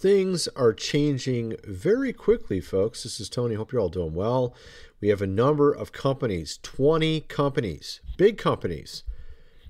things 0.00 0.48
are 0.56 0.72
changing 0.72 1.56
very 1.62 2.10
quickly, 2.10 2.58
folks. 2.58 3.02
This 3.02 3.20
is 3.20 3.28
Tony. 3.28 3.54
Hope 3.54 3.70
you're 3.70 3.82
all 3.82 3.90
doing 3.90 4.14
well. 4.14 4.54
We 4.98 5.08
have 5.08 5.20
a 5.20 5.26
number 5.26 5.70
of 5.70 5.92
companies, 5.92 6.58
20 6.62 7.20
companies, 7.22 8.00
big 8.16 8.38
companies, 8.38 9.04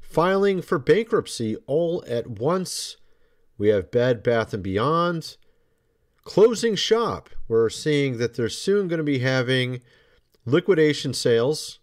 filing 0.01 0.63
for 0.63 0.79
bankruptcy 0.79 1.57
all 1.67 2.05
at 2.07 2.29
once. 2.29 2.97
We 3.59 3.69
have 3.69 3.91
Bed 3.91 4.23
Bath 4.23 4.55
and 4.55 4.63
Beyond 4.63 5.37
closing 6.23 6.77
shop. 6.77 7.31
We're 7.49 7.69
seeing 7.69 8.19
that 8.19 8.35
they're 8.35 8.49
soon 8.49 8.87
going 8.87 8.99
to 8.99 9.05
be 9.05 9.19
having 9.19 9.81
liquidation 10.45 11.13
sales. 11.13 11.81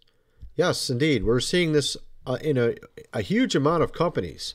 Yes, 0.56 0.88
indeed. 0.88 1.22
We're 1.22 1.40
seeing 1.40 1.72
this 1.72 1.98
uh, 2.26 2.38
in 2.40 2.56
a, 2.56 2.74
a 3.12 3.20
huge 3.20 3.54
amount 3.54 3.82
of 3.82 3.92
companies. 3.92 4.54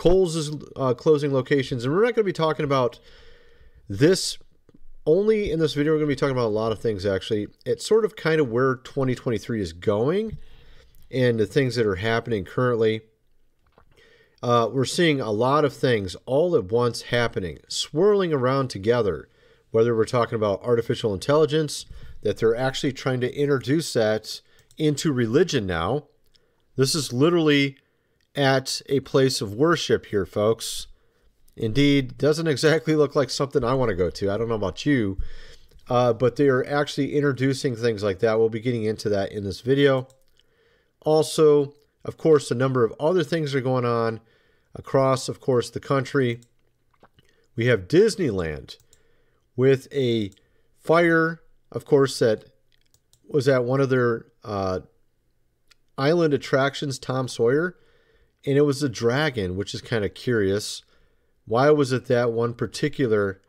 Kohl's 0.00 0.34
is 0.34 0.50
uh, 0.76 0.94
closing 0.94 1.30
locations, 1.30 1.84
and 1.84 1.92
we're 1.92 2.00
not 2.00 2.14
going 2.14 2.24
to 2.24 2.24
be 2.24 2.32
talking 2.32 2.64
about 2.64 2.98
this 3.86 4.38
only 5.04 5.50
in 5.50 5.58
this 5.58 5.74
video. 5.74 5.92
We're 5.92 5.98
going 5.98 6.08
to 6.08 6.16
be 6.16 6.18
talking 6.18 6.34
about 6.34 6.46
a 6.46 6.56
lot 6.56 6.72
of 6.72 6.80
things 6.80 7.04
actually. 7.04 7.48
It's 7.66 7.86
sort 7.86 8.06
of 8.06 8.16
kind 8.16 8.40
of 8.40 8.48
where 8.48 8.76
2023 8.76 9.60
is 9.60 9.74
going 9.74 10.38
and 11.10 11.38
the 11.38 11.44
things 11.44 11.76
that 11.76 11.84
are 11.84 11.96
happening 11.96 12.46
currently. 12.46 13.02
Uh, 14.42 14.70
we're 14.72 14.86
seeing 14.86 15.20
a 15.20 15.30
lot 15.30 15.66
of 15.66 15.74
things 15.74 16.16
all 16.24 16.56
at 16.56 16.72
once 16.72 17.02
happening, 17.02 17.58
swirling 17.68 18.32
around 18.32 18.68
together. 18.68 19.28
Whether 19.70 19.94
we're 19.94 20.06
talking 20.06 20.36
about 20.36 20.62
artificial 20.62 21.12
intelligence, 21.12 21.84
that 22.22 22.38
they're 22.38 22.56
actually 22.56 22.94
trying 22.94 23.20
to 23.20 23.38
introduce 23.38 23.92
that 23.92 24.40
into 24.78 25.12
religion 25.12 25.66
now. 25.66 26.06
This 26.76 26.94
is 26.94 27.12
literally 27.12 27.76
at 28.34 28.80
a 28.88 29.00
place 29.00 29.40
of 29.40 29.54
worship 29.54 30.06
here, 30.06 30.26
folks. 30.26 30.86
Indeed, 31.56 32.16
doesn't 32.16 32.46
exactly 32.46 32.94
look 32.94 33.14
like 33.14 33.30
something 33.30 33.64
I 33.64 33.74
want 33.74 33.90
to 33.90 33.96
go 33.96 34.10
to. 34.10 34.30
I 34.30 34.38
don't 34.38 34.48
know 34.48 34.54
about 34.54 34.86
you, 34.86 35.18
uh, 35.88 36.12
but 36.12 36.36
they 36.36 36.48
are 36.48 36.64
actually 36.64 37.14
introducing 37.14 37.76
things 37.76 38.02
like 38.02 38.20
that. 38.20 38.38
We'll 38.38 38.48
be 38.48 38.60
getting 38.60 38.84
into 38.84 39.08
that 39.10 39.32
in 39.32 39.44
this 39.44 39.60
video. 39.60 40.08
Also, 41.00 41.74
of 42.04 42.16
course, 42.16 42.50
a 42.50 42.54
number 42.54 42.84
of 42.84 42.94
other 42.98 43.24
things 43.24 43.54
are 43.54 43.60
going 43.60 43.84
on 43.84 44.20
across, 44.74 45.28
of 45.28 45.40
course, 45.40 45.68
the 45.70 45.80
country. 45.80 46.40
We 47.56 47.66
have 47.66 47.88
Disneyland 47.88 48.76
with 49.56 49.88
a 49.92 50.30
fire, 50.78 51.42
of 51.72 51.84
course, 51.84 52.18
that 52.20 52.44
was 53.28 53.48
at 53.48 53.64
one 53.64 53.80
of 53.80 53.90
their 53.90 54.26
uh, 54.42 54.80
island 55.98 56.32
attractions, 56.32 56.98
Tom 56.98 57.28
Sawyer, 57.28 57.76
and 58.46 58.56
it 58.56 58.62
was 58.62 58.82
a 58.82 58.88
dragon, 58.88 59.56
which 59.56 59.74
is 59.74 59.80
kind 59.80 60.04
of 60.04 60.14
curious. 60.14 60.82
Why 61.46 61.70
was 61.70 61.92
it 61.92 62.06
that 62.06 62.32
one 62.32 62.54
particular 62.54 63.40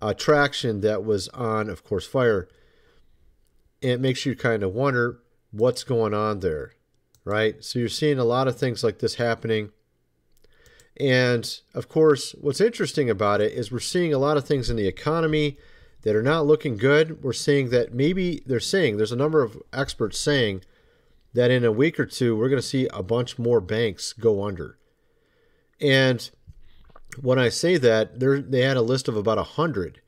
attraction 0.00 0.80
that 0.82 1.04
was 1.04 1.28
on, 1.28 1.68
of 1.68 1.84
course, 1.84 2.06
fire? 2.06 2.48
it 3.80 4.00
makes 4.00 4.26
you 4.26 4.34
kind 4.34 4.62
of 4.62 4.74
wonder 4.74 5.20
what's 5.50 5.84
going 5.84 6.14
on 6.14 6.40
there, 6.40 6.72
right? 7.24 7.62
So 7.64 7.78
you're 7.78 7.88
seeing 7.88 8.18
a 8.18 8.24
lot 8.24 8.48
of 8.48 8.58
things 8.58 8.82
like 8.82 8.98
this 8.98 9.16
happening. 9.16 9.70
And 10.98 11.48
of 11.74 11.88
course, 11.88 12.34
what's 12.40 12.60
interesting 12.60 13.08
about 13.08 13.40
it 13.40 13.52
is 13.52 13.70
we're 13.70 13.78
seeing 13.78 14.12
a 14.12 14.18
lot 14.18 14.36
of 14.36 14.46
things 14.46 14.68
in 14.68 14.76
the 14.76 14.88
economy 14.88 15.58
that 16.02 16.16
are 16.16 16.22
not 16.22 16.46
looking 16.46 16.76
good. 16.76 17.22
We're 17.22 17.32
seeing 17.32 17.70
that 17.70 17.94
maybe 17.94 18.42
they're 18.46 18.60
saying, 18.60 18.96
there's 18.96 19.12
a 19.12 19.16
number 19.16 19.42
of 19.42 19.60
experts 19.72 20.18
saying 20.18 20.62
that 21.38 21.52
in 21.52 21.64
a 21.64 21.70
week 21.70 22.00
or 22.00 22.04
two, 22.04 22.36
we're 22.36 22.48
going 22.48 22.60
to 22.60 22.66
see 22.66 22.88
a 22.92 23.00
bunch 23.00 23.38
more 23.38 23.60
banks 23.60 24.12
go 24.12 24.42
under. 24.42 24.76
And 25.80 26.28
when 27.22 27.38
I 27.38 27.48
say 27.48 27.76
that, 27.76 28.18
they 28.18 28.62
had 28.62 28.76
a 28.76 28.82
list 28.82 29.06
of 29.06 29.16
about 29.16 29.36
100 29.36 30.00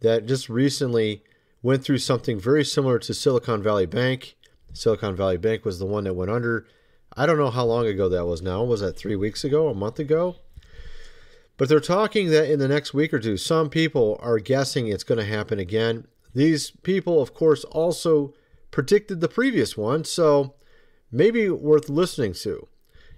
that 0.00 0.24
just 0.24 0.48
recently 0.48 1.22
went 1.62 1.84
through 1.84 1.98
something 1.98 2.40
very 2.40 2.64
similar 2.64 2.98
to 2.98 3.12
Silicon 3.12 3.62
Valley 3.62 3.84
Bank. 3.84 4.38
Silicon 4.72 5.14
Valley 5.14 5.36
Bank 5.36 5.66
was 5.66 5.78
the 5.78 5.84
one 5.84 6.04
that 6.04 6.14
went 6.14 6.30
under. 6.30 6.66
I 7.14 7.26
don't 7.26 7.36
know 7.36 7.50
how 7.50 7.66
long 7.66 7.86
ago 7.86 8.08
that 8.08 8.24
was 8.24 8.40
now. 8.40 8.64
Was 8.64 8.80
that 8.80 8.96
three 8.96 9.16
weeks 9.16 9.44
ago, 9.44 9.68
a 9.68 9.74
month 9.74 9.98
ago? 9.98 10.36
But 11.58 11.68
they're 11.68 11.80
talking 11.80 12.30
that 12.30 12.50
in 12.50 12.58
the 12.58 12.68
next 12.68 12.94
week 12.94 13.12
or 13.12 13.18
two, 13.18 13.36
some 13.36 13.68
people 13.68 14.18
are 14.22 14.38
guessing 14.38 14.86
it's 14.86 15.04
going 15.04 15.18
to 15.18 15.26
happen 15.26 15.58
again. 15.58 16.06
These 16.34 16.70
people, 16.70 17.20
of 17.20 17.34
course, 17.34 17.64
also 17.64 18.32
predicted 18.70 19.20
the 19.20 19.28
previous 19.28 19.76
one, 19.76 20.04
so 20.04 20.54
maybe 21.10 21.48
worth 21.50 21.88
listening 21.88 22.32
to. 22.34 22.68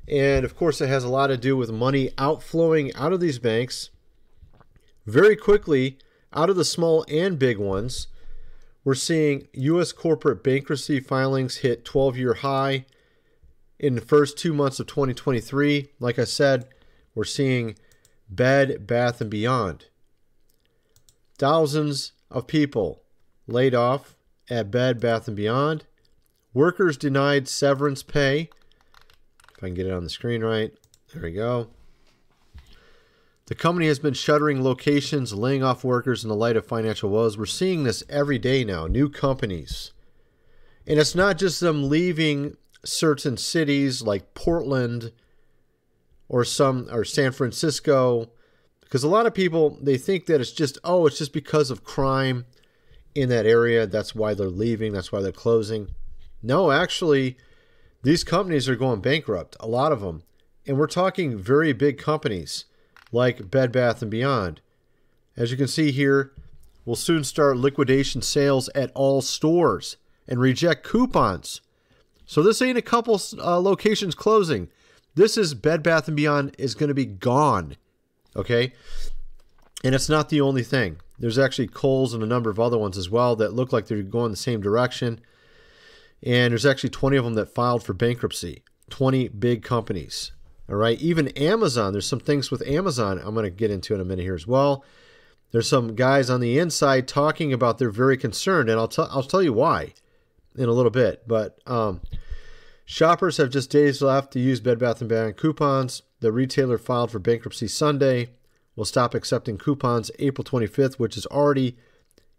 And 0.08 0.44
of 0.44 0.56
course, 0.56 0.80
it 0.80 0.88
has 0.88 1.04
a 1.04 1.08
lot 1.08 1.28
to 1.28 1.36
do 1.36 1.56
with 1.56 1.70
money 1.70 2.10
outflowing 2.18 2.94
out 2.94 3.12
of 3.12 3.20
these 3.20 3.38
banks 3.38 3.90
very 5.06 5.36
quickly 5.36 5.98
out 6.32 6.50
of 6.50 6.56
the 6.56 6.64
small 6.64 7.04
and 7.08 7.38
big 7.38 7.58
ones. 7.58 8.08
We're 8.84 8.94
seeing 8.94 9.48
U.S. 9.52 9.92
corporate 9.92 10.42
bankruptcy 10.42 10.98
filings 11.00 11.58
hit 11.58 11.84
12 11.84 12.16
year 12.16 12.34
high 12.34 12.86
in 13.78 13.94
the 13.94 14.00
first 14.00 14.36
two 14.38 14.52
months 14.52 14.80
of 14.80 14.86
2023. 14.86 15.90
Like 16.00 16.18
I 16.18 16.24
said, 16.24 16.66
we're 17.14 17.24
seeing 17.24 17.76
Bed, 18.28 18.86
Bath, 18.86 19.20
and 19.20 19.30
Beyond. 19.30 19.86
Thousands 21.38 22.12
of 22.30 22.46
people 22.46 23.02
laid 23.46 23.74
off 23.74 24.16
at 24.48 24.70
Bed, 24.70 25.00
Bath, 25.00 25.28
and 25.28 25.36
Beyond. 25.36 25.84
Workers 26.54 26.96
denied 26.96 27.48
severance 27.48 28.02
pay. 28.02 28.50
If 29.56 29.64
I 29.64 29.68
can 29.68 29.74
get 29.74 29.86
it 29.86 29.92
on 29.92 30.04
the 30.04 30.10
screen 30.10 30.42
right. 30.42 30.72
There 31.12 31.22
we 31.22 31.32
go. 31.32 31.68
The 33.46 33.54
company 33.54 33.86
has 33.88 33.98
been 33.98 34.14
shuttering 34.14 34.62
locations, 34.62 35.34
laying 35.34 35.62
off 35.62 35.84
workers 35.84 36.22
in 36.22 36.28
the 36.28 36.36
light 36.36 36.56
of 36.56 36.66
financial 36.66 37.10
woes. 37.10 37.36
We're 37.36 37.46
seeing 37.46 37.84
this 37.84 38.02
every 38.08 38.38
day 38.38 38.64
now, 38.64 38.86
new 38.86 39.08
companies. 39.08 39.92
And 40.86 40.98
it's 40.98 41.14
not 41.14 41.38
just 41.38 41.60
them 41.60 41.88
leaving 41.88 42.56
certain 42.84 43.36
cities 43.36 44.02
like 44.02 44.34
Portland 44.34 45.12
or 46.28 46.44
some 46.44 46.88
or 46.90 47.04
San 47.04 47.32
Francisco 47.32 48.30
because 48.80 49.04
a 49.04 49.08
lot 49.08 49.26
of 49.26 49.34
people 49.34 49.78
they 49.80 49.96
think 49.96 50.26
that 50.26 50.40
it's 50.40 50.50
just 50.50 50.78
oh 50.82 51.06
it's 51.06 51.18
just 51.18 51.32
because 51.32 51.70
of 51.70 51.84
crime 51.84 52.44
in 53.14 53.28
that 53.28 53.46
area 53.46 53.86
that's 53.86 54.14
why 54.14 54.34
they're 54.34 54.48
leaving 54.48 54.92
that's 54.92 55.12
why 55.12 55.20
they're 55.20 55.30
closing 55.30 55.88
no 56.42 56.70
actually 56.70 57.36
these 58.02 58.24
companies 58.24 58.68
are 58.68 58.76
going 58.76 59.00
bankrupt 59.00 59.56
a 59.60 59.66
lot 59.66 59.92
of 59.92 60.00
them 60.00 60.22
and 60.66 60.78
we're 60.78 60.86
talking 60.86 61.38
very 61.38 61.72
big 61.72 61.98
companies 61.98 62.64
like 63.10 63.50
Bed 63.50 63.72
Bath 63.72 64.02
and 64.02 64.10
Beyond 64.10 64.60
as 65.36 65.50
you 65.50 65.56
can 65.56 65.68
see 65.68 65.92
here 65.92 66.32
we'll 66.84 66.96
soon 66.96 67.24
start 67.24 67.56
liquidation 67.56 68.22
sales 68.22 68.68
at 68.74 68.90
all 68.94 69.22
stores 69.22 69.96
and 70.26 70.40
reject 70.40 70.84
coupons 70.84 71.60
so 72.26 72.42
this 72.42 72.62
ain't 72.62 72.78
a 72.78 72.82
couple 72.82 73.20
uh, 73.38 73.58
locations 73.58 74.14
closing 74.14 74.68
this 75.14 75.36
is 75.36 75.54
Bed 75.54 75.82
Bath 75.82 76.08
and 76.08 76.16
Beyond 76.16 76.54
is 76.58 76.74
going 76.74 76.88
to 76.88 76.94
be 76.94 77.04
gone. 77.04 77.76
Okay? 78.34 78.72
And 79.84 79.94
it's 79.94 80.08
not 80.08 80.28
the 80.28 80.40
only 80.40 80.62
thing. 80.62 80.98
There's 81.18 81.38
actually 81.38 81.68
Kohl's 81.68 82.14
and 82.14 82.22
a 82.22 82.26
number 82.26 82.50
of 82.50 82.58
other 82.58 82.78
ones 82.78 82.96
as 82.96 83.10
well 83.10 83.36
that 83.36 83.52
look 83.52 83.72
like 83.72 83.86
they're 83.86 84.02
going 84.02 84.30
the 84.30 84.36
same 84.36 84.60
direction. 84.60 85.20
And 86.22 86.52
there's 86.52 86.66
actually 86.66 86.90
20 86.90 87.16
of 87.16 87.24
them 87.24 87.34
that 87.34 87.54
filed 87.54 87.82
for 87.82 87.92
bankruptcy. 87.92 88.62
20 88.90 89.28
big 89.28 89.62
companies. 89.62 90.32
All 90.68 90.76
right. 90.76 91.00
Even 91.00 91.28
Amazon, 91.28 91.92
there's 91.92 92.06
some 92.06 92.20
things 92.20 92.50
with 92.50 92.66
Amazon 92.66 93.18
I'm 93.18 93.34
going 93.34 93.44
to 93.44 93.50
get 93.50 93.70
into 93.70 93.94
in 93.94 94.00
a 94.00 94.04
minute 94.04 94.22
here 94.22 94.34
as 94.34 94.46
well. 94.46 94.84
There's 95.50 95.68
some 95.68 95.94
guys 95.94 96.30
on 96.30 96.40
the 96.40 96.58
inside 96.58 97.06
talking 97.06 97.52
about 97.52 97.78
they're 97.78 97.90
very 97.90 98.16
concerned, 98.16 98.70
and 98.70 98.80
I'll 98.80 98.88
tell 98.88 99.08
I'll 99.10 99.22
tell 99.22 99.42
you 99.42 99.52
why 99.52 99.92
in 100.56 100.68
a 100.68 100.72
little 100.72 100.90
bit. 100.90 101.28
But 101.28 101.58
um, 101.66 102.00
Shoppers 102.84 103.36
have 103.36 103.50
just 103.50 103.70
days 103.70 104.02
left 104.02 104.32
to 104.32 104.40
use 104.40 104.60
Bed 104.60 104.78
Bath 104.78 105.06
& 105.06 105.08
Beyond 105.08 105.36
coupons. 105.36 106.02
The 106.20 106.32
retailer 106.32 106.78
filed 106.78 107.10
for 107.10 107.18
bankruptcy 107.18 107.68
Sunday. 107.68 108.30
Will 108.76 108.84
stop 108.84 109.14
accepting 109.14 109.58
coupons 109.58 110.10
April 110.18 110.44
25th, 110.44 110.94
which 110.94 111.16
is 111.16 111.26
already 111.26 111.76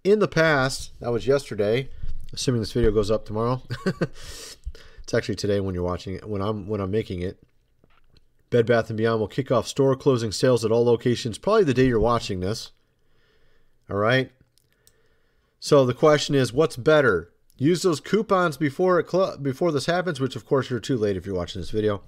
in 0.03 0.19
the 0.19 0.27
past. 0.27 0.91
That 1.00 1.12
was 1.12 1.27
yesterday, 1.27 1.89
assuming 2.33 2.62
this 2.62 2.71
video 2.71 2.91
goes 2.91 3.12
up 3.12 3.25
tomorrow. 3.25 3.62
it's 3.85 5.13
actually 5.13 5.35
today 5.35 5.59
when 5.59 5.75
you're 5.75 5.83
watching 5.83 6.15
it, 6.15 6.27
when 6.27 6.41
I'm 6.41 6.68
when 6.68 6.81
I'm 6.81 6.91
making 6.91 7.21
it. 7.21 7.38
Bed 8.50 8.68
Bath 8.68 8.95
& 8.95 8.95
Beyond 8.95 9.19
will 9.19 9.27
kick 9.27 9.51
off 9.51 9.68
store 9.68 9.95
closing 9.95 10.31
sales 10.31 10.63
at 10.63 10.71
all 10.71 10.85
locations 10.85 11.39
probably 11.39 11.63
the 11.63 11.74
day 11.74 11.88
you're 11.88 12.00
watching 12.00 12.39
this. 12.39 12.71
All 13.89 13.97
right? 13.97 14.31
So 15.59 15.85
the 15.85 15.94
question 15.95 16.35
is 16.35 16.53
what's 16.53 16.75
better? 16.75 17.31
Use 17.57 17.81
those 17.81 18.00
coupons 18.00 18.57
before 18.57 19.00
it 19.00 19.09
cl- 19.09 19.38
before 19.38 19.71
this 19.71 19.85
happens, 19.85 20.19
which 20.19 20.35
of 20.35 20.45
course 20.45 20.69
you're 20.69 20.80
too 20.80 20.97
late 20.97 21.18
if 21.18 21.25
you're 21.25 21.35
watching 21.35 21.62
this 21.62 21.71
video, 21.71 22.03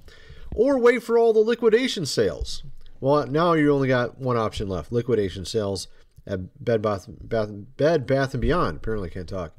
or 0.53 0.77
wait 0.77 1.01
for 1.01 1.17
all 1.17 1.33
the 1.33 1.39
liquidation 1.39 2.05
sales. 2.05 2.63
Well, 2.99 3.25
now 3.27 3.53
you 3.53 3.73
only 3.73 3.87
got 3.87 4.19
one 4.19 4.37
option 4.37 4.67
left: 4.67 4.91
liquidation 4.91 5.45
sales 5.45 5.87
at 6.27 6.63
Bed 6.63 6.81
Bath, 6.81 7.07
Bath 7.07 7.49
Bed 7.77 8.05
Bath 8.05 8.33
and 8.33 8.41
Beyond. 8.41 8.77
Apparently, 8.77 9.09
can't 9.09 9.29
talk. 9.29 9.55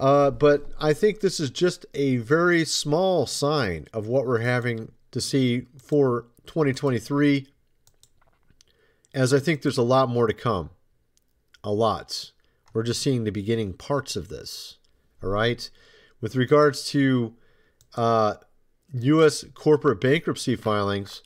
Uh, 0.00 0.30
but 0.30 0.70
I 0.80 0.94
think 0.94 1.20
this 1.20 1.38
is 1.38 1.50
just 1.50 1.84
a 1.92 2.16
very 2.16 2.64
small 2.64 3.26
sign 3.26 3.86
of 3.92 4.06
what 4.06 4.26
we're 4.26 4.38
having 4.38 4.92
to 5.10 5.20
see 5.20 5.66
for 5.76 6.24
2023. 6.46 7.46
as 9.12 9.34
I 9.34 9.38
think 9.40 9.60
there's 9.60 9.76
a 9.76 9.82
lot 9.82 10.08
more 10.08 10.26
to 10.26 10.32
come. 10.32 10.70
A 11.62 11.70
lot. 11.70 12.32
We're 12.72 12.82
just 12.82 13.02
seeing 13.02 13.24
the 13.24 13.30
beginning 13.30 13.74
parts 13.74 14.16
of 14.16 14.28
this. 14.28 14.78
All 15.22 15.28
right. 15.28 15.68
With 16.22 16.34
regards 16.34 16.88
to 16.90 17.34
uh, 17.94 18.34
U.S. 18.94 19.44
corporate 19.52 20.00
bankruptcy 20.00 20.56
filings, 20.56 21.22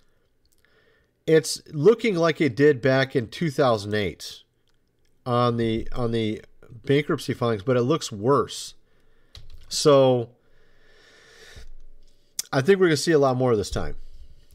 it's 1.29 1.63
looking 1.73 2.17
like 2.17 2.41
it 2.41 2.57
did 2.57 2.83
back 2.83 3.15
in 3.15 3.29
2008 3.29 4.43
on 5.27 5.57
the 5.59 5.89
on 5.93 6.11
the 6.11 6.43
bankruptcy 6.85 7.35
filings, 7.35 7.63
but 7.63 7.77
it 7.77 7.83
looks 7.83 8.11
worse. 8.11 8.75
So 9.69 10.31
I 12.53 12.61
think 12.61 12.79
we're 12.79 12.87
going 12.87 12.97
to 12.97 12.97
see 12.97 13.13
a 13.13 13.19
lot 13.19 13.37
more 13.37 13.57
this 13.57 13.71
time. 13.71 13.97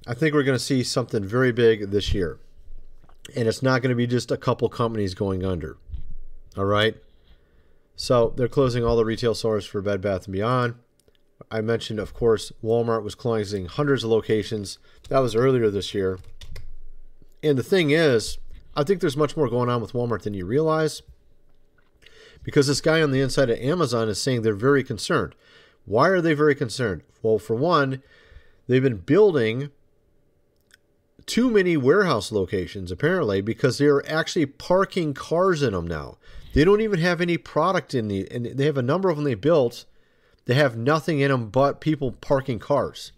I 0.07 0.13
think 0.13 0.33
we're 0.33 0.44
going 0.44 0.57
to 0.57 0.63
see 0.63 0.83
something 0.83 1.24
very 1.24 1.51
big 1.51 1.92
this 1.92 2.13
year. 2.13 2.39
And 3.36 3.48
it's 3.48 3.62
not 3.62 3.81
going 3.81 3.89
to 3.89 3.95
be 3.95 4.07
just 4.07 4.31
a 4.31 4.38
couple 4.38 4.69
companies 4.69 5.13
going 5.13 5.45
under. 5.45 5.77
All 6.57 6.66
right? 6.66 6.95
So 7.95 8.33
they're 8.36 8.48
closing 8.48 8.83
all 8.83 8.95
the 8.95 9.06
retail 9.06 9.36
stores 9.36 9.65
for 9.65 9.81
Bed 9.81 10.01
Bath 10.01 10.31
& 10.31 10.31
Beyond. 10.31 10.75
I 11.51 11.62
mentioned, 11.62 12.00
of 12.00 12.13
course, 12.13 12.51
Walmart 12.63 13.04
was 13.04 13.15
closing 13.15 13.65
hundreds 13.65 14.04
of 14.04 14.10
locations. 14.10 14.80
That 15.10 15.19
was 15.19 15.36
earlier 15.36 15.69
this 15.69 15.94
year. 15.94 16.19
And 17.44 17.57
the 17.57 17.63
thing 17.63 17.92
is, 17.92 18.38
I 18.75 18.83
think 18.83 19.01
there's 19.01 19.18
much 19.18 19.36
more 19.36 19.50
going 19.50 19.69
on 19.69 19.81
with 19.81 19.94
Walmart 19.94 20.22
than 20.24 20.33
you 20.33 20.45
realize 20.45 21.01
because 22.44 22.68
this 22.68 22.81
guy 22.81 23.01
on 23.01 23.12
the 23.12 23.21
inside 23.21 23.50
of 23.50 23.59
Amazon 23.59 24.09
is 24.09 24.21
saying 24.21 24.41
they're 24.41 24.53
very 24.53 24.83
concerned. 24.83 25.36
Why 25.86 26.09
are 26.09 26.21
they 26.21 26.33
very 26.33 26.56
concerned? 26.56 27.03
Well, 27.21 27.39
for 27.39 27.56
one, 27.56 28.01
they've 28.68 28.83
been 28.83 28.97
building 28.97 29.71
too 31.25 31.50
many 31.50 31.77
warehouse 31.77 32.31
locations 32.31 32.91
apparently 32.91 33.41
because 33.41 33.77
they're 33.77 34.07
actually 34.09 34.45
parking 34.45 35.13
cars 35.13 35.62
in 35.62 35.74
them 35.74 35.86
now. 35.86 36.18
They 36.53 36.63
don't 36.63 36.81
even 36.81 37.00
have 37.00 37.21
any 37.21 37.38
product 37.38 37.94
in 37.94 38.07
the 38.07 38.27
and 38.31 38.45
they 38.45 38.65
have 38.65 38.77
a 38.77 38.81
number 38.81 39.09
of 39.09 39.18
them 39.18 39.25
they 39.25 39.36
built. 39.36 39.86
They 40.45 40.56
have 40.56 40.75
nothing 40.75 41.19
in 41.19 41.30
them 41.30 41.50
but 41.50 41.81
people 41.81 42.13
parking 42.13 42.57
cars. 42.57 43.12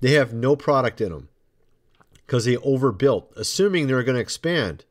They 0.00 0.12
have 0.12 0.32
no 0.32 0.54
product 0.54 1.00
in 1.00 1.10
them 1.10 1.28
because 2.26 2.44
they 2.44 2.56
overbuilt, 2.58 3.32
assuming 3.36 3.86
they're 3.86 4.04
going 4.04 4.14
to 4.14 4.20
expand. 4.20 4.84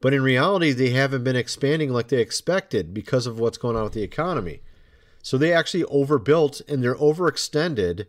But 0.00 0.14
in 0.14 0.22
reality, 0.22 0.72
they 0.72 0.90
haven't 0.90 1.24
been 1.24 1.36
expanding 1.36 1.92
like 1.92 2.08
they 2.08 2.20
expected 2.20 2.94
because 2.94 3.26
of 3.26 3.40
what's 3.40 3.58
going 3.58 3.76
on 3.76 3.84
with 3.84 3.94
the 3.94 4.02
economy. 4.02 4.60
So 5.22 5.36
they 5.36 5.52
actually 5.52 5.84
overbuilt 5.84 6.60
and 6.68 6.82
they're 6.82 6.94
overextended. 6.94 8.06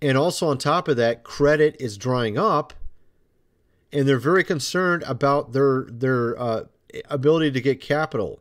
And 0.00 0.16
also, 0.16 0.48
on 0.48 0.58
top 0.58 0.88
of 0.88 0.96
that, 0.96 1.24
credit 1.24 1.76
is 1.80 1.96
drying 1.96 2.38
up. 2.38 2.72
And 3.92 4.08
they're 4.08 4.18
very 4.18 4.44
concerned 4.44 5.02
about 5.06 5.52
their, 5.52 5.86
their 5.90 6.40
uh, 6.40 6.64
ability 7.10 7.50
to 7.52 7.60
get 7.60 7.80
capital. 7.80 8.40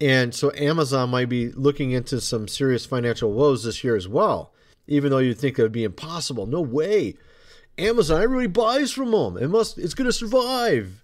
And 0.00 0.34
so 0.34 0.52
Amazon 0.54 1.10
might 1.10 1.28
be 1.28 1.50
looking 1.50 1.90
into 1.90 2.20
some 2.20 2.46
serious 2.46 2.86
financial 2.86 3.32
woes 3.32 3.64
this 3.64 3.82
year 3.82 3.96
as 3.96 4.06
well, 4.06 4.52
even 4.86 5.10
though 5.10 5.18
you'd 5.18 5.38
think 5.38 5.58
it 5.58 5.62
would 5.62 5.72
be 5.72 5.82
impossible. 5.84 6.46
No 6.46 6.60
way. 6.60 7.14
Amazon, 7.76 8.22
everybody 8.22 8.46
buys 8.46 8.92
from 8.92 9.10
them. 9.10 9.36
It 9.36 9.48
must. 9.48 9.78
It's 9.78 9.94
going 9.94 10.06
to 10.06 10.12
survive. 10.12 11.02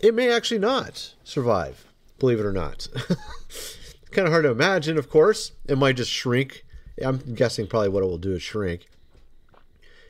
It 0.00 0.14
may 0.14 0.30
actually 0.30 0.60
not 0.60 1.14
survive. 1.24 1.86
Believe 2.18 2.40
it 2.40 2.46
or 2.46 2.52
not. 2.52 2.88
kind 4.10 4.26
of 4.26 4.32
hard 4.32 4.44
to 4.44 4.50
imagine. 4.50 4.98
Of 4.98 5.10
course, 5.10 5.52
it 5.66 5.78
might 5.78 5.96
just 5.96 6.10
shrink. 6.10 6.64
I'm 7.02 7.18
guessing 7.34 7.66
probably 7.66 7.90
what 7.90 8.02
it 8.02 8.06
will 8.06 8.18
do 8.18 8.34
is 8.34 8.42
shrink. 8.42 8.88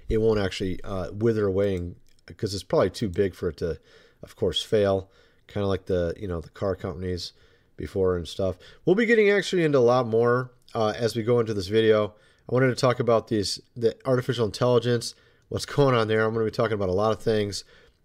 It 0.09 0.19
won't 0.19 0.41
actually 0.41 0.83
uh, 0.83 1.11
wither 1.13 1.47
away 1.47 1.93
because 2.27 2.55
it's 2.55 2.63
probably 2.63 2.91
too 2.91 3.09
big 3.09 3.35
for 3.35 3.49
it 3.49 3.59
to, 3.59 3.79
of 4.23 4.37
course, 4.37 4.63
fail. 4.63 5.11
Kind 5.47 5.63
of 5.63 5.69
like 5.69 5.87
the 5.87 6.15
you 6.17 6.29
know 6.29 6.41
the 6.41 6.51
car 6.51 6.77
companies 6.77 7.33
before 7.77 8.17
and 8.17 8.27
stuff. 8.27 8.57
We'll 8.85 8.97
be 8.97 9.07
getting 9.07 9.31
actually 9.31 9.65
into 9.65 9.79
a 9.79 9.81
lot 9.81 10.07
more 10.07 10.53
uh, 10.75 10.93
as 10.97 11.17
we 11.17 11.23
go 11.23 11.41
into 11.41 11.55
this 11.55 11.67
video. 11.67 12.15
I 12.49 12.55
wanted 12.55 12.69
to 12.69 12.77
talk 12.77 13.01
about 13.01 13.29
these 13.29 13.61
the 13.77 13.97
artificial 14.05 14.47
intelligence 14.47 15.15
what's 15.49 15.67
going 15.67 15.95
on 15.95 16.09
there. 16.09 16.25
I'm 16.25 16.33
going 16.33 16.47
to 16.47 16.51
be 16.51 16.57
talking 16.57 16.75
about 16.75 16.89
a 16.89 16.93
lot 16.93 17.13
of 17.13 17.21
things. 17.21 17.65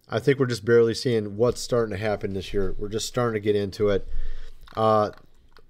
I 0.10 0.20
think 0.20 0.40
we're 0.40 0.46
just 0.46 0.66
barely 0.66 0.94
seeing 0.94 1.36
what's 1.38 1.62
starting 1.62 1.92
to 1.92 2.02
happen 2.02 2.34
this 2.34 2.54
year. 2.54 2.76
We're 2.78 2.90
just 2.90 3.08
starting 3.08 3.42
to 3.42 3.44
get 3.44 3.56
into 3.56 3.90
it. 3.90 4.08
Uh, 4.76 5.12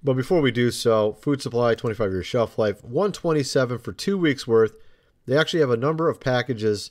but 0.02 0.14
before 0.14 0.40
we 0.40 0.50
do 0.50 0.70
so, 0.70 1.14
food 1.14 1.40
supply, 1.40 1.74
25 1.74 2.12
year 2.12 2.22
shelf 2.22 2.58
life, 2.58 2.84
127 2.84 3.78
for 3.78 3.92
two 3.92 4.18
weeks 4.18 4.46
worth. 4.46 4.76
They 5.26 5.36
actually 5.36 5.60
have 5.60 5.70
a 5.70 5.76
number 5.76 6.08
of 6.08 6.20
packages 6.20 6.90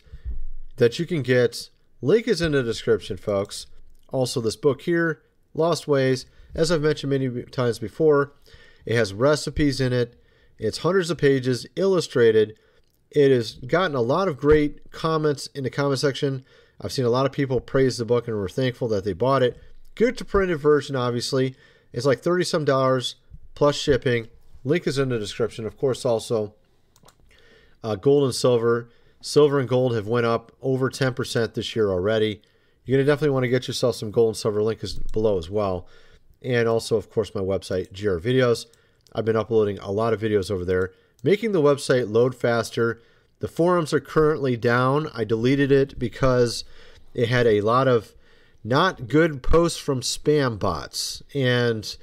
that 0.77 0.99
you 0.99 1.05
can 1.05 1.21
get. 1.21 1.69
Link 2.01 2.27
is 2.27 2.41
in 2.41 2.51
the 2.51 2.63
description, 2.63 3.17
folks. 3.17 3.67
Also, 4.09 4.41
this 4.41 4.55
book 4.55 4.81
here, 4.81 5.21
Lost 5.53 5.87
Ways, 5.87 6.25
as 6.53 6.71
I've 6.71 6.81
mentioned 6.81 7.11
many 7.11 7.43
times 7.43 7.79
before, 7.79 8.33
it 8.85 8.95
has 8.95 9.13
recipes 9.13 9.79
in 9.79 9.93
it. 9.93 10.21
It's 10.57 10.79
hundreds 10.79 11.09
of 11.09 11.17
pages, 11.17 11.65
illustrated. 11.75 12.57
It 13.11 13.31
has 13.31 13.53
gotten 13.53 13.95
a 13.95 14.01
lot 14.01 14.27
of 14.27 14.37
great 14.37 14.91
comments 14.91 15.47
in 15.47 15.63
the 15.63 15.69
comment 15.69 15.99
section. 15.99 16.45
I've 16.81 16.91
seen 16.91 17.05
a 17.05 17.09
lot 17.09 17.25
of 17.25 17.31
people 17.31 17.59
praise 17.59 17.97
the 17.97 18.05
book 18.05 18.27
and 18.27 18.37
were 18.37 18.49
thankful 18.49 18.87
that 18.89 19.03
they 19.03 19.13
bought 19.13 19.43
it. 19.43 19.57
Good 19.95 20.17
to 20.17 20.25
printed 20.25 20.59
version, 20.59 20.95
obviously. 20.95 21.55
It's 21.93 22.05
like 22.05 22.19
30 22.19 22.43
some 22.43 22.65
dollars 22.65 23.15
plus 23.53 23.75
shipping. 23.75 24.27
Link 24.63 24.85
is 24.85 24.97
in 24.97 25.09
the 25.09 25.19
description. 25.19 25.65
Of 25.65 25.77
course, 25.77 26.05
also 26.05 26.53
uh, 27.83 27.95
gold 27.95 28.25
and 28.25 28.35
silver. 28.35 28.89
Silver 29.21 29.59
and 29.59 29.69
gold 29.69 29.95
have 29.95 30.07
went 30.07 30.25
up 30.25 30.51
over 30.61 30.89
10% 30.89 31.53
this 31.53 31.75
year 31.75 31.89
already. 31.89 32.41
You're 32.83 32.97
going 32.97 33.05
to 33.05 33.11
definitely 33.11 33.33
want 33.33 33.43
to 33.43 33.49
get 33.49 33.67
yourself 33.67 33.95
some 33.95 34.11
gold 34.11 34.29
and 34.29 34.37
silver. 34.37 34.61
Link 34.61 34.83
is 34.83 34.99
below 34.99 35.37
as 35.37 35.49
well. 35.49 35.87
And 36.41 36.67
also, 36.67 36.97
of 36.97 37.09
course, 37.09 37.33
my 37.33 37.41
website, 37.41 37.93
GR 37.93 38.19
Videos. 38.19 38.65
I've 39.13 39.25
been 39.25 39.37
uploading 39.37 39.79
a 39.79 39.91
lot 39.91 40.13
of 40.13 40.21
videos 40.21 40.51
over 40.51 40.65
there 40.65 40.91
making 41.25 41.51
the 41.51 41.61
website 41.61 42.11
load 42.11 42.35
faster. 42.35 43.01
The 43.39 43.47
forums 43.47 43.93
are 43.93 43.99
currently 43.99 44.55
down. 44.55 45.09
I 45.13 45.23
deleted 45.23 45.71
it 45.71 45.99
because 45.99 46.63
it 47.13 47.29
had 47.29 47.47
a 47.47 47.61
lot 47.61 47.87
of 47.87 48.13
not 48.63 49.07
good 49.07 49.43
posts 49.43 49.77
from 49.79 50.01
spam 50.01 50.57
bots, 50.57 51.21
and 51.33 51.95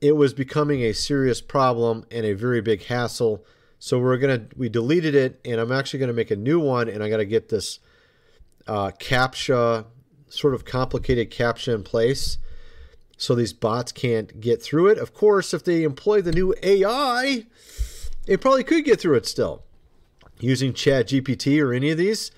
it 0.00 0.16
was 0.16 0.32
becoming 0.32 0.82
a 0.82 0.92
serious 0.92 1.40
problem 1.40 2.06
and 2.10 2.24
a 2.24 2.32
very 2.32 2.60
big 2.60 2.84
hassle. 2.84 3.44
So 3.78 3.98
we're 3.98 4.16
gonna 4.16 4.46
we 4.56 4.68
deleted 4.68 5.14
it, 5.14 5.40
and 5.44 5.60
I'm 5.60 5.72
actually 5.72 6.00
gonna 6.00 6.12
make 6.12 6.30
a 6.30 6.36
new 6.36 6.60
one, 6.60 6.88
and 6.88 7.02
I 7.02 7.08
got 7.08 7.18
to 7.18 7.26
get 7.26 7.48
this 7.48 7.80
uh, 8.66 8.92
captcha, 8.98 9.86
sort 10.28 10.54
of 10.54 10.64
complicated 10.64 11.30
captcha 11.30 11.74
in 11.74 11.82
place, 11.82 12.38
so 13.16 13.34
these 13.34 13.52
bots 13.52 13.90
can't 13.90 14.40
get 14.40 14.62
through 14.62 14.88
it. 14.88 14.98
Of 14.98 15.14
course, 15.14 15.52
if 15.52 15.64
they 15.64 15.82
employ 15.82 16.22
the 16.22 16.32
new 16.32 16.54
AI, 16.62 17.46
it 18.26 18.40
probably 18.40 18.64
could 18.64 18.84
get 18.84 19.00
through 19.00 19.16
it 19.16 19.26
still 19.26 19.64
using 20.40 20.72
Chat 20.72 21.08
GPT 21.08 21.62
or 21.62 21.72
any 21.72 21.90
of 21.90 21.98
these. 21.98 22.30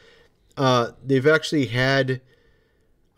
Uh, 0.56 0.90
they've 1.04 1.26
actually 1.26 1.66
had 1.66 2.20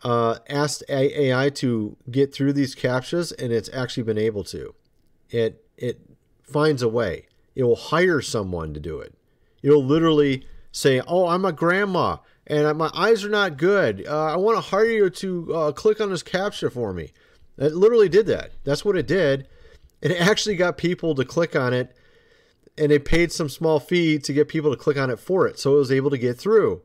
uh, 0.03 0.37
asked 0.49 0.83
AI 0.89 1.49
to 1.49 1.97
get 2.09 2.33
through 2.33 2.53
these 2.53 2.75
captchas, 2.75 3.33
and 3.37 3.51
it's 3.51 3.69
actually 3.73 4.03
been 4.03 4.17
able 4.17 4.43
to. 4.45 4.73
It 5.29 5.65
it 5.77 5.99
finds 6.43 6.81
a 6.81 6.87
way. 6.87 7.27
It 7.55 7.63
will 7.63 7.75
hire 7.75 8.21
someone 8.21 8.73
to 8.73 8.79
do 8.79 8.99
it. 8.99 9.13
It'll 9.63 9.83
literally 9.83 10.45
say, 10.71 11.01
"Oh, 11.07 11.27
I'm 11.27 11.43
a 11.43 11.51
grandma, 11.51 12.17
and 12.47 12.77
my 12.77 12.91
eyes 12.93 13.25
are 13.25 13.29
not 13.29 13.57
good. 13.57 14.05
Uh, 14.07 14.33
I 14.33 14.37
want 14.37 14.57
to 14.57 14.61
hire 14.61 14.85
you 14.85 15.09
to 15.09 15.55
uh, 15.55 15.71
click 15.71 15.99
on 15.99 16.11
this 16.11 16.23
captcha 16.23 16.71
for 16.71 16.93
me." 16.93 17.11
It 17.57 17.73
literally 17.73 18.09
did 18.09 18.27
that. 18.27 18.51
That's 18.63 18.85
what 18.85 18.97
it 18.97 19.07
did. 19.07 19.47
It 20.01 20.11
actually 20.11 20.55
got 20.55 20.77
people 20.77 21.15
to 21.15 21.25
click 21.25 21.55
on 21.55 21.73
it 21.73 21.95
and 22.77 22.91
they 22.91 22.99
paid 22.99 23.31
some 23.31 23.49
small 23.49 23.79
fee 23.79 24.19
to 24.19 24.33
get 24.33 24.47
people 24.47 24.71
to 24.71 24.77
click 24.77 24.97
on 24.97 25.09
it 25.09 25.19
for 25.19 25.47
it, 25.47 25.59
so 25.59 25.75
it 25.75 25.79
was 25.79 25.91
able 25.91 26.09
to 26.09 26.17
get 26.17 26.37
through. 26.37 26.81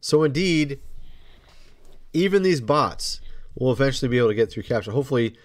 So 0.00 0.22
indeed, 0.22 0.80
even 2.12 2.42
these 2.42 2.60
bots 2.60 3.20
will 3.54 3.72
eventually 3.72 4.08
be 4.08 4.18
able 4.18 4.28
to 4.28 4.34
get 4.34 4.50
through 4.50 4.64
captcha. 4.64 4.92
Hopefully, 4.92 5.36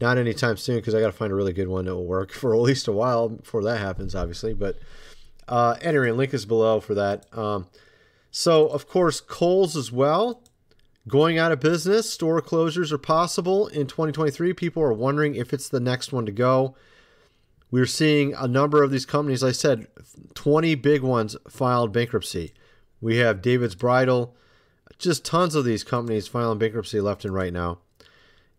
not 0.00 0.18
anytime 0.18 0.56
soon 0.56 0.76
because 0.76 0.94
I 0.94 1.00
got 1.00 1.06
to 1.06 1.12
find 1.12 1.32
a 1.32 1.36
really 1.36 1.52
good 1.52 1.68
one 1.68 1.84
that 1.84 1.94
will 1.94 2.06
work 2.06 2.32
for 2.32 2.54
at 2.54 2.60
least 2.60 2.88
a 2.88 2.92
while 2.92 3.28
before 3.28 3.62
that 3.62 3.78
happens, 3.78 4.14
obviously. 4.14 4.54
But 4.54 4.78
uh, 5.48 5.76
anyway, 5.80 6.10
link 6.10 6.34
is 6.34 6.46
below 6.46 6.80
for 6.80 6.94
that. 6.94 7.26
Um, 7.36 7.68
so 8.30 8.66
of 8.68 8.88
course, 8.88 9.20
Kohl's 9.20 9.76
as 9.76 9.92
well. 9.92 10.42
Going 11.06 11.38
out 11.38 11.52
of 11.52 11.60
business, 11.60 12.10
store 12.10 12.40
closures 12.40 12.90
are 12.90 12.98
possible 12.98 13.66
in 13.68 13.86
2023. 13.86 14.54
People 14.54 14.82
are 14.82 14.92
wondering 14.92 15.34
if 15.34 15.52
it's 15.52 15.68
the 15.68 15.80
next 15.80 16.12
one 16.12 16.24
to 16.24 16.32
go. 16.32 16.74
We're 17.74 17.86
seeing 17.86 18.34
a 18.34 18.46
number 18.46 18.84
of 18.84 18.92
these 18.92 19.04
companies. 19.04 19.42
I 19.42 19.50
said 19.50 19.88
20 20.34 20.76
big 20.76 21.02
ones 21.02 21.34
filed 21.48 21.92
bankruptcy. 21.92 22.54
We 23.00 23.16
have 23.16 23.42
David's 23.42 23.74
Bridal, 23.74 24.36
just 24.96 25.24
tons 25.24 25.56
of 25.56 25.64
these 25.64 25.82
companies 25.82 26.28
filing 26.28 26.60
bankruptcy 26.60 27.00
left 27.00 27.24
and 27.24 27.34
right 27.34 27.52
now. 27.52 27.78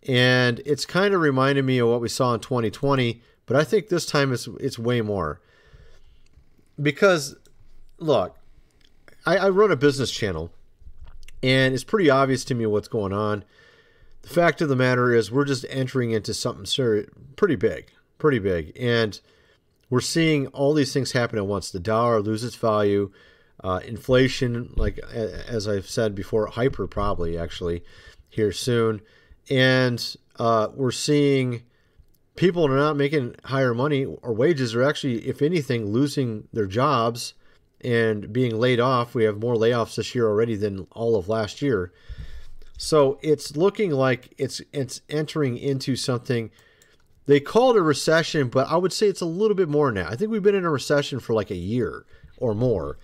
And 0.05 0.59
it's 0.65 0.85
kind 0.85 1.13
of 1.13 1.21
reminded 1.21 1.63
me 1.63 1.77
of 1.77 1.87
what 1.87 2.01
we 2.01 2.09
saw 2.09 2.33
in 2.33 2.41
2020, 2.41 3.21
but 3.45 3.55
I 3.55 3.63
think 3.63 3.87
this 3.87 4.05
time 4.05 4.33
it's 4.33 4.49
it's 4.59 4.77
way 4.77 4.99
more. 4.99 5.39
Because 6.77 7.37
look, 7.99 8.35
I, 9.25 9.37
I 9.37 9.47
run 9.47 9.71
a 9.71 9.77
business 9.77 10.11
channel 10.11 10.51
And 11.41 11.73
it's 11.73 11.85
pretty 11.85 12.09
obvious 12.09 12.43
to 12.43 12.53
me 12.53 12.65
what's 12.65 12.89
going 12.89 13.13
on. 13.13 13.45
The 14.23 14.29
fact 14.29 14.59
of 14.59 14.67
the 14.67 14.75
matter 14.75 15.13
is, 15.13 15.31
we're 15.31 15.45
just 15.45 15.65
entering 15.69 16.11
into 16.11 16.33
something 16.33 16.65
serious, 16.65 17.09
pretty 17.37 17.55
big, 17.55 17.93
pretty 18.25 18.39
big. 18.39 18.75
And 18.75 19.19
we're 19.87 20.01
seeing 20.01 20.47
all 20.47 20.73
these 20.73 20.91
things 20.91 21.11
happen 21.11 21.37
at 21.37 21.45
once. 21.45 21.69
The 21.69 21.79
dollar 21.79 22.21
loses 22.21 22.55
value, 22.55 23.11
uh, 23.63 23.81
inflation, 23.85 24.73
like 24.75 24.97
as 24.97 25.67
I've 25.67 25.87
said 25.87 26.15
before, 26.15 26.47
hyper 26.47 26.87
probably 26.87 27.37
actually 27.37 27.83
here 28.27 28.51
soon. 28.51 29.01
And 29.47 30.03
uh, 30.39 30.69
we're 30.73 30.89
seeing 30.89 31.65
people 32.35 32.65
are 32.65 32.75
not 32.75 32.97
making 32.97 33.35
higher 33.43 33.75
money 33.75 34.05
or 34.05 34.33
wages 34.33 34.73
are 34.73 34.81
actually, 34.81 35.27
if 35.27 35.43
anything, 35.43 35.93
losing 35.93 36.47
their 36.51 36.65
jobs 36.65 37.35
and 37.81 38.33
being 38.33 38.57
laid 38.59 38.79
off. 38.79 39.13
We 39.13 39.25
have 39.25 39.37
more 39.37 39.53
layoffs 39.53 39.97
this 39.97 40.15
year 40.15 40.27
already 40.27 40.55
than 40.55 40.87
all 40.93 41.15
of 41.15 41.29
last 41.29 41.61
year. 41.61 41.93
So 42.75 43.19
it's 43.21 43.55
looking 43.55 43.91
like 43.91 44.33
it's 44.39 44.63
it's 44.73 45.01
entering 45.09 45.59
into 45.59 45.95
something 45.95 46.49
they 47.25 47.39
call 47.39 47.71
it 47.71 47.77
a 47.77 47.81
recession, 47.81 48.49
but 48.49 48.67
I 48.69 48.77
would 48.77 48.93
say 48.93 49.07
it's 49.07 49.21
a 49.21 49.25
little 49.25 49.55
bit 49.55 49.69
more 49.69 49.91
now. 49.91 50.07
I 50.07 50.15
think 50.15 50.31
we've 50.31 50.43
been 50.43 50.55
in 50.55 50.65
a 50.65 50.69
recession 50.69 51.19
for 51.19 51.33
like 51.33 51.51
a 51.51 51.55
year 51.55 52.05
or 52.37 52.53
more. 52.53 52.97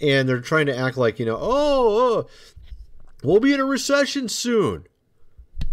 And 0.00 0.28
they're 0.28 0.40
trying 0.40 0.66
to 0.66 0.76
act 0.76 0.96
like, 0.96 1.18
you 1.18 1.26
know, 1.26 1.38
oh, 1.40 1.46
oh 1.98 2.26
we'll 3.22 3.40
be 3.40 3.54
in 3.54 3.60
a 3.60 3.64
recession 3.64 4.28
soon. 4.28 4.86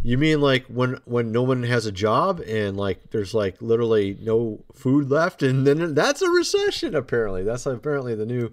You 0.01 0.17
mean 0.17 0.41
like 0.41 0.65
when 0.67 0.99
when 1.05 1.31
no 1.31 1.43
one 1.43 1.63
has 1.63 1.85
a 1.85 1.91
job 1.91 2.41
and 2.41 2.75
like 2.75 3.11
there's 3.11 3.33
like 3.33 3.61
literally 3.61 4.17
no 4.21 4.63
food 4.73 5.09
left, 5.09 5.41
and 5.41 5.65
then 5.65 5.93
that's 5.93 6.21
a 6.21 6.29
recession. 6.29 6.93
Apparently, 6.93 7.43
that's 7.43 7.65
apparently 7.65 8.13
the 8.13 8.25
new 8.25 8.49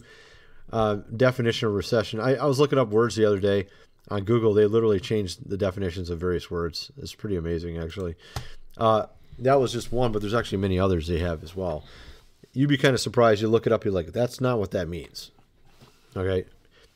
uh, 0.72 0.96
definition 1.16 1.66
of 1.66 1.74
recession. 1.74 2.20
I, 2.20 2.36
I 2.36 2.44
was 2.44 2.60
looking 2.60 2.78
up 2.78 2.90
words 2.90 3.16
the 3.16 3.24
other 3.24 3.40
day 3.40 3.66
on 4.08 4.22
Google. 4.22 4.54
They 4.54 4.66
literally 4.66 5.00
changed 5.00 5.48
the 5.48 5.56
definitions 5.56 6.08
of 6.08 6.20
various 6.20 6.52
words. 6.52 6.92
It's 6.96 7.16
pretty 7.16 7.34
amazing, 7.34 7.78
actually. 7.78 8.14
Uh, 8.76 9.06
that 9.40 9.60
was 9.60 9.72
just 9.72 9.92
one, 9.92 10.12
but 10.12 10.20
there's 10.20 10.34
actually 10.34 10.58
many 10.58 10.78
others 10.78 11.06
they 11.06 11.18
have 11.18 11.42
as 11.42 11.54
well. 11.56 11.84
You'd 12.52 12.68
be 12.68 12.78
kind 12.78 12.94
of 12.94 13.00
surprised. 13.00 13.40
You 13.40 13.48
look 13.48 13.66
it 13.66 13.72
up, 13.72 13.84
you're 13.84 13.94
like, 13.94 14.12
that's 14.12 14.40
not 14.40 14.58
what 14.58 14.72
that 14.72 14.88
means. 14.88 15.30
Okay, 16.16 16.44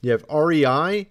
you 0.03 0.11
have 0.11 0.25
REI 0.33 1.09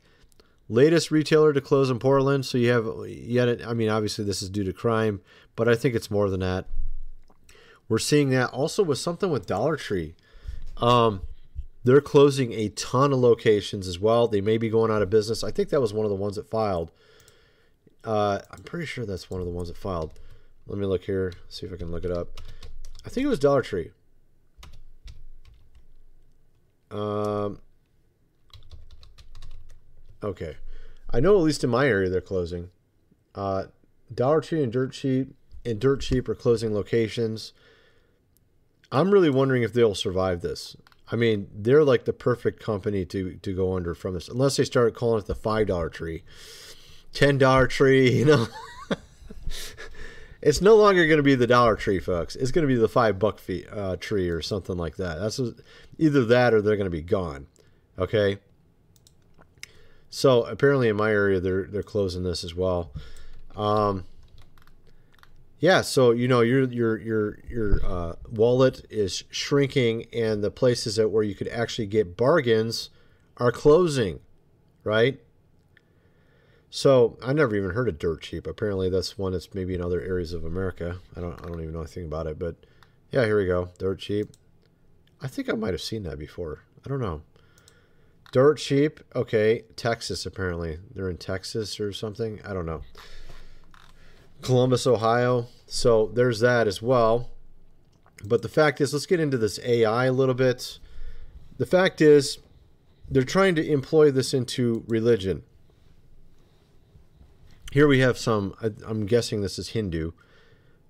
latest 0.70 1.12
retailer 1.12 1.54
to 1.54 1.62
close 1.62 1.90
in 1.90 2.00
Portland. 2.00 2.46
So 2.46 2.58
you 2.58 2.70
have 2.72 2.88
yet. 3.08 3.66
I 3.66 3.74
mean, 3.74 3.90
obviously 3.90 4.26
this 4.26 4.42
is 4.42 4.50
due 4.50 4.64
to 4.64 4.74
crime, 4.74 5.22
but 5.56 5.70
I 5.70 5.76
think 5.76 5.96
it's 5.96 6.12
more 6.12 6.30
than 6.30 6.42
that. 6.42 6.66
We're 7.90 8.00
seeing 8.00 8.30
that 8.30 8.50
also 8.52 8.84
with 8.84 8.98
something 8.98 9.30
with 9.30 9.46
Dollar 9.46 9.76
Tree. 9.76 10.16
Um, 10.78 11.22
they're 11.84 12.02
closing 12.02 12.54
a 12.54 12.70
ton 12.70 13.12
of 13.14 13.20
locations 13.20 13.88
as 13.88 14.00
well. 14.00 14.28
They 14.28 14.42
may 14.42 14.58
be 14.58 14.70
going 14.70 14.90
out 14.90 15.02
of 15.02 15.10
business. 15.10 15.44
I 15.44 15.52
think 15.52 15.70
that 15.70 15.82
was 15.82 15.94
one 15.94 16.06
of 16.06 16.10
the 16.10 16.16
ones 16.16 16.38
that 16.38 16.50
filed. 16.50 16.92
Uh, 18.04 18.40
I'm 18.52 18.64
pretty 18.64 18.86
sure 18.86 19.06
that's 19.06 19.30
one 19.30 19.42
of 19.42 19.46
the 19.46 19.54
ones 19.54 19.68
that 19.68 19.78
filed. 19.78 20.12
Let 20.68 20.78
me 20.80 20.86
look 20.86 21.04
here, 21.04 21.34
see 21.50 21.66
if 21.66 21.74
I 21.74 21.78
can 21.78 21.92
look 21.92 22.06
it 22.06 22.12
up. 22.12 22.42
I 23.06 23.10
think 23.10 23.26
it 23.26 23.30
was 23.30 23.40
Dollar 23.40 23.62
Tree. 23.62 23.92
Um, 26.90 27.60
Okay. 30.24 30.56
I 31.12 31.20
know 31.20 31.36
at 31.36 31.44
least 31.44 31.64
in 31.64 31.70
my 31.70 31.88
area 31.88 32.10
they're 32.10 32.22
closing. 32.22 32.70
Uh, 33.36 33.66
Dollar 34.14 34.42
Tree 34.42 34.64
and 34.64 34.72
Dirt 34.72 34.94
Cheap 34.94 35.36
and 35.66 35.80
Dirt 35.80 36.02
Cheap 36.02 36.30
are 36.30 36.36
closing 36.36 36.74
locations. 36.74 37.54
I'm 38.92 39.12
really 39.12 39.30
wondering 39.30 39.64
if 39.64 39.74
they'll 39.74 39.96
survive 39.96 40.42
this. 40.42 40.76
I 41.12 41.16
mean, 41.16 41.48
they're 41.54 41.84
like 41.84 42.06
the 42.06 42.14
perfect 42.14 42.60
company 42.62 43.06
to 43.06 43.36
to 43.36 43.54
go 43.54 43.76
under 43.76 43.94
from 43.94 44.14
this, 44.14 44.30
unless 44.30 44.58
they 44.58 44.64
start 44.64 44.96
calling 44.96 45.20
it 45.20 45.26
the 45.28 45.36
five 45.36 45.68
dollar 45.68 45.90
tree, 45.90 46.24
ten 47.12 47.38
dollar 47.38 47.68
tree. 47.68 48.12
You 48.12 48.26
know, 48.26 48.48
it's 50.44 50.62
no 50.62 50.76
longer 50.76 51.08
going 51.08 51.18
to 51.18 51.24
be 51.24 51.36
the 51.36 51.48
Dollar 51.48 51.78
Tree, 51.78 52.00
folks. 52.00 52.36
It's 52.36 52.52
going 52.52 52.68
to 52.68 52.74
be 52.74 52.80
the 52.80 52.90
five 52.90 53.18
buck 53.18 53.40
fee, 53.40 53.66
uh, 53.72 53.96
tree 53.96 54.30
or 54.30 54.42
something 54.42 54.76
like 54.76 54.98
that. 54.98 55.18
That's 55.18 55.40
either 55.98 56.26
that 56.26 56.54
or 56.54 56.62
they're 56.62 56.76
going 56.76 56.86
to 56.86 56.92
be 56.92 57.02
gone. 57.02 57.48
Okay, 57.98 58.40
so 60.10 60.44
apparently 60.44 60.90
in 60.90 60.96
my 60.98 61.12
area 61.12 61.40
they're 61.40 61.64
they're 61.64 61.82
closing 61.82 62.24
this 62.24 62.44
as 62.44 62.54
well. 62.54 62.92
Um, 63.56 64.04
yeah, 65.60 65.80
so 65.80 66.12
you 66.12 66.28
know 66.28 66.42
your 66.42 66.66
your 66.66 66.98
your 66.98 67.40
your 67.50 67.86
uh, 67.86 68.14
wallet 68.30 68.86
is 68.90 69.24
shrinking, 69.30 70.08
and 70.12 70.44
the 70.44 70.52
places 70.52 70.98
that 70.98 71.08
where 71.08 71.24
you 71.24 71.36
could 71.36 71.48
actually 71.48 71.88
get 71.88 72.18
bargains 72.18 72.90
are 73.38 73.52
closing, 73.52 74.20
right? 74.84 75.22
So 76.76 77.20
I 77.22 77.34
never 77.34 77.56
even 77.56 77.70
heard 77.70 77.88
of 77.88 78.00
Dirt 78.00 78.24
Cheap. 78.24 78.48
Apparently 78.48 78.90
that's 78.90 79.16
one 79.16 79.34
that's 79.34 79.54
maybe 79.54 79.76
in 79.76 79.82
other 79.82 80.02
areas 80.02 80.34
of 80.34 80.44
America. 80.44 80.98
I 81.16 81.22
don't 81.22 81.40
I 81.40 81.48
don't 81.48 81.62
even 81.62 81.72
know 81.72 81.82
anything 81.82 82.06
about 82.06 82.26
it, 82.26 82.40
but 82.40 82.56
yeah, 83.12 83.26
here 83.26 83.38
we 83.38 83.46
go. 83.46 83.70
Dirt 83.78 84.00
Cheap. 84.00 84.30
I 85.22 85.28
think 85.28 85.50
I 85.50 85.54
might 85.54 85.76
have 85.76 85.84
seen 85.84 86.02
that 86.02 86.18
before. 86.18 86.64
I 86.84 86.90
don't 86.90 87.00
know. 87.00 87.22
Dirt 88.32 88.56
cheap. 88.58 89.02
Okay, 89.16 89.66
Texas 89.76 90.26
apparently. 90.26 90.80
They're 90.96 91.12
in 91.12 91.18
Texas 91.18 91.80
or 91.80 91.94
something. 91.94 92.42
I 92.44 92.54
don't 92.54 92.66
know. 92.66 92.82
Columbus, 94.42 94.88
Ohio. 94.88 95.46
So 95.68 96.08
there's 96.08 96.40
that 96.40 96.68
as 96.68 96.82
well. 96.82 97.30
But 98.26 98.42
the 98.42 98.50
fact 98.50 98.82
is, 98.82 98.94
let's 98.94 99.06
get 99.06 99.20
into 99.20 99.38
this 99.38 99.60
AI 99.64 100.06
a 100.06 100.12
little 100.12 100.34
bit. 100.34 100.80
The 101.60 101.68
fact 101.68 102.02
is, 102.02 102.40
they're 103.08 103.22
trying 103.22 103.54
to 103.54 103.72
employ 103.72 104.10
this 104.10 104.34
into 104.34 104.84
religion. 104.88 105.44
Here 107.74 107.88
we 107.88 108.02
have 108.02 108.20
some, 108.20 108.54
I'm 108.86 109.08
guessing 109.08 109.42
this 109.42 109.58
is 109.58 109.70
Hindu 109.70 110.12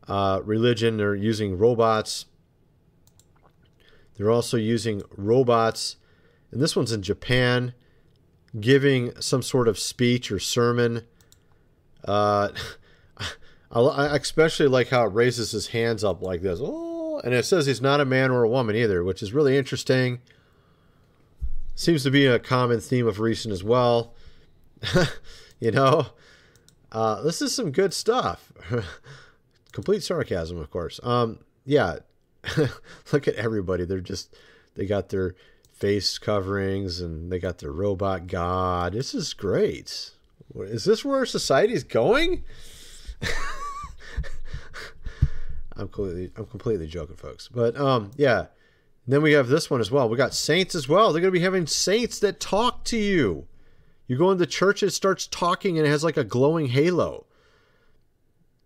uh, 0.05 0.41
religion. 0.43 0.97
They're 0.97 1.15
using 1.15 1.57
robots. 1.57 2.25
They're 4.17 4.29
also 4.29 4.57
using 4.57 5.01
robots 5.15 5.95
and 6.51 6.61
this 6.61 6.75
one's 6.75 6.91
in 6.91 7.01
Japan, 7.01 7.73
giving 8.59 9.19
some 9.21 9.41
sort 9.41 9.69
of 9.69 9.79
speech 9.79 10.29
or 10.29 10.39
sermon. 10.39 11.03
Uh, 12.03 12.49
I 13.71 14.17
especially 14.17 14.67
like 14.67 14.89
how 14.89 15.05
it 15.05 15.13
raises 15.13 15.51
his 15.51 15.67
hands 15.67 16.03
up 16.03 16.21
like 16.21 16.41
this. 16.41 16.59
Oh, 16.61 17.21
and 17.23 17.33
it 17.33 17.45
says 17.45 17.65
he's 17.65 17.81
not 17.81 18.01
a 18.01 18.05
man 18.05 18.29
or 18.29 18.43
a 18.43 18.49
woman 18.49 18.75
either, 18.75 19.05
which 19.05 19.23
is 19.23 19.31
really 19.31 19.55
interesting. 19.55 20.19
Seems 21.75 22.03
to 22.03 22.11
be 22.11 22.25
a 22.25 22.39
common 22.39 22.81
theme 22.81 23.07
of 23.07 23.21
recent 23.21 23.53
as 23.53 23.63
well. 23.63 24.13
you 25.61 25.71
know, 25.71 26.07
uh, 26.93 27.21
this 27.21 27.41
is 27.41 27.53
some 27.53 27.71
good 27.71 27.93
stuff. 27.93 28.53
Complete 29.71 30.03
sarcasm, 30.03 30.59
of 30.59 30.69
course. 30.69 31.00
Um, 31.03 31.39
yeah, 31.65 31.97
look 33.12 33.27
at 33.27 33.33
everybody. 33.35 33.85
They're 33.85 34.00
just 34.00 34.35
they 34.75 34.85
got 34.85 35.09
their 35.09 35.35
face 35.73 36.17
coverings 36.19 37.01
and 37.01 37.31
they 37.31 37.39
got 37.39 37.57
their 37.57 37.71
robot 37.71 38.27
god. 38.27 38.93
This 38.93 39.15
is 39.15 39.33
great. 39.33 40.12
Is 40.55 40.85
this 40.85 41.03
where 41.03 41.25
society 41.25 41.73
is 41.73 41.83
going? 41.83 42.43
I'm 45.75 45.88
completely 45.88 46.31
I'm 46.35 46.45
completely 46.45 46.85
joking, 46.85 47.15
folks. 47.15 47.50
But 47.51 47.75
um, 47.75 48.12
yeah. 48.15 48.45
then 49.07 49.23
we 49.23 49.31
have 49.33 49.47
this 49.47 49.71
one 49.71 49.81
as 49.81 49.89
well. 49.89 50.07
We 50.07 50.17
got 50.17 50.35
saints 50.35 50.75
as 50.75 50.88
well. 50.88 51.12
They're 51.12 51.21
going 51.21 51.33
to 51.33 51.39
be 51.39 51.43
having 51.43 51.65
saints 51.65 52.19
that 52.19 52.39
talk 52.39 52.83
to 52.85 52.97
you. 52.97 53.47
You 54.07 54.17
go 54.17 54.31
into 54.31 54.45
church, 54.45 54.81
and 54.81 54.89
it 54.89 54.93
starts 54.93 55.27
talking, 55.27 55.77
and 55.77 55.88
it 55.88 55.89
has 55.89 56.03
like 56.03 56.17
a 56.17 56.24
glowing 56.24 56.67
halo. 56.67 57.25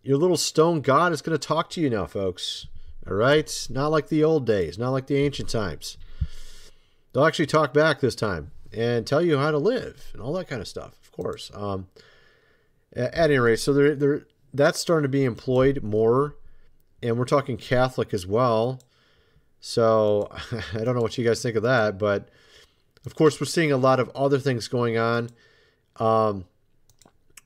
Your 0.02 0.18
little 0.18 0.38
stone 0.38 0.82
god 0.82 1.12
is 1.12 1.22
going 1.22 1.38
to 1.38 1.48
talk 1.48 1.70
to 1.72 1.82
you 1.82 1.90
now, 1.90 2.06
folks. 2.06 2.68
All 3.08 3.16
right, 3.16 3.68
not 3.70 3.92
like 3.92 4.10
the 4.10 4.24
old 4.24 4.46
days, 4.46 4.78
not 4.78 4.90
like 4.90 5.08
the 5.08 5.18
ancient 5.18 5.50
times. 5.50 5.98
They'll 7.14 7.26
actually 7.26 7.46
talk 7.46 7.74
back 7.74 8.00
this 8.00 8.16
time 8.16 8.52
and 8.74 9.08
tell 9.08 9.22
you 9.22 9.38
how 9.38 9.52
to 9.52 9.58
live 9.58 10.10
and 10.14 10.22
all 10.22 10.34
that 10.34 10.48
kind 10.48 10.62
of 10.62 10.68
stuff, 10.68 10.94
of 11.02 11.12
course. 11.12 11.50
Um, 11.54 11.88
at 12.94 13.18
any 13.18 13.38
rate, 13.38 13.60
so 13.60 13.74
they're, 13.74 13.96
they're, 13.96 14.28
that's 14.54 14.80
starting 14.80 15.04
to 15.04 15.10
be 15.10 15.24
employed 15.24 15.84
more, 15.84 16.36
and 17.02 17.18
we're 17.18 17.26
talking 17.26 17.58
Catholic 17.58 18.14
as 18.14 18.28
well. 18.28 18.82
So 19.60 20.30
I 20.74 20.84
don't 20.84 20.96
know 20.96 21.02
what 21.02 21.18
you 21.18 21.26
guys 21.26 21.42
think 21.42 21.56
of 21.56 21.64
that, 21.64 21.98
but 21.98 22.30
of 23.06 23.16
course, 23.16 23.40
we're 23.40 23.46
seeing 23.46 23.72
a 23.72 23.78
lot 23.78 24.00
of 24.00 24.10
other 24.16 24.40
things 24.40 24.68
going 24.68 24.98
on. 24.98 25.30
Um, 25.98 26.46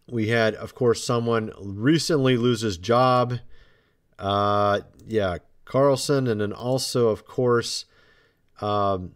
we 0.09 0.27
had, 0.27 0.55
of 0.55 0.75
course, 0.75 1.03
someone 1.03 1.51
recently 1.59 2.37
lose 2.37 2.61
his 2.61 2.77
job. 2.77 3.39
Uh, 4.19 4.81
yeah, 5.07 5.37
Carlson, 5.65 6.27
and 6.27 6.41
then 6.41 6.53
also, 6.53 7.09
of 7.09 7.25
course, 7.25 7.85
um, 8.59 9.15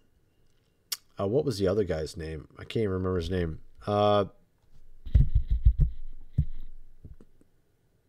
uh, 1.20 1.28
what 1.28 1.46
was 1.46 1.60
the 1.60 1.68
other 1.68 1.84
guy's 1.84 2.18
name? 2.18 2.48
I 2.58 2.64
can't 2.64 2.84
even 2.84 2.94
remember 2.94 3.18
his 3.18 3.30
name. 3.30 3.60
Uh, 3.86 4.26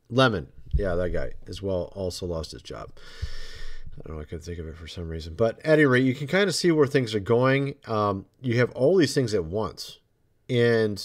Lemon. 0.08 0.48
Yeah, 0.74 0.94
that 0.94 1.10
guy 1.10 1.32
as 1.46 1.62
well 1.62 1.92
also 1.94 2.26
lost 2.26 2.52
his 2.52 2.62
job. 2.62 2.90
I 3.98 4.08
don't 4.08 4.16
know. 4.16 4.22
I 4.22 4.26
can 4.26 4.40
think 4.40 4.58
of 4.58 4.68
it 4.68 4.76
for 4.76 4.86
some 4.86 5.08
reason. 5.08 5.34
But 5.34 5.58
at 5.60 5.74
any 5.74 5.84
rate, 5.84 6.04
you 6.04 6.14
can 6.14 6.26
kind 6.26 6.48
of 6.48 6.54
see 6.54 6.70
where 6.70 6.86
things 6.86 7.14
are 7.14 7.20
going. 7.20 7.76
Um, 7.86 8.26
you 8.40 8.58
have 8.58 8.70
all 8.72 8.96
these 8.96 9.14
things 9.14 9.34
at 9.34 9.44
once. 9.44 10.00
And 10.48 10.98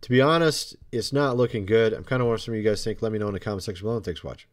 to 0.00 0.10
be 0.10 0.20
honest, 0.20 0.76
it's 0.92 1.12
not 1.12 1.36
looking 1.36 1.66
good. 1.66 1.92
I'm 1.92 2.04
kind 2.04 2.20
of 2.20 2.26
wondering 2.26 2.30
what 2.30 2.40
some 2.40 2.54
of 2.54 2.58
you 2.58 2.68
guys 2.68 2.82
think. 2.82 3.02
Let 3.02 3.12
me 3.12 3.18
know 3.18 3.28
in 3.28 3.34
the 3.34 3.40
comment 3.40 3.62
section 3.62 3.84
below. 3.84 3.96
And 3.96 4.04
thanks 4.04 4.20
for 4.20 4.28
watching. 4.28 4.48